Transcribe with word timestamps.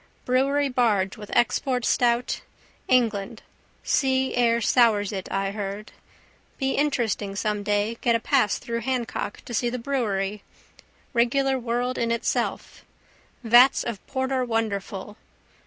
Brewery 0.25 0.67
barge 0.67 1.15
with 1.15 1.29
export 1.35 1.85
stout. 1.85 2.41
England. 2.87 3.43
Sea 3.83 4.33
air 4.33 4.59
sours 4.59 5.11
it, 5.11 5.31
I 5.31 5.51
heard. 5.51 5.91
Be 6.57 6.71
interesting 6.73 7.35
some 7.35 7.61
day 7.61 7.99
get 8.01 8.15
a 8.15 8.19
pass 8.19 8.57
through 8.57 8.79
Hancock 8.79 9.43
to 9.45 9.53
see 9.53 9.69
the 9.69 9.77
brewery. 9.77 10.41
Regular 11.13 11.59
world 11.59 11.99
in 11.99 12.09
itself. 12.09 12.83
Vats 13.43 13.83
of 13.83 14.03
porter 14.07 14.43
wonderful. 14.43 15.17